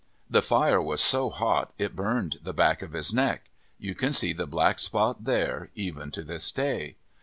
The 0.27 0.41
fire 0.41 0.81
was 0.81 0.99
so 0.99 1.29
hot 1.29 1.73
it 1.77 1.95
burned 1.95 2.37
the 2.41 2.53
back 2.53 2.81
of 2.81 2.93
his 2.93 3.13
neck. 3.13 3.51
You 3.77 3.93
can 3.93 4.13
see 4.13 4.33
the 4.33 4.47
black 4.47 4.79
spot 4.79 5.25
there, 5.25 5.69
even 5.75 6.09
to 6.13 6.23
this 6.23 6.51
day. 6.51 6.95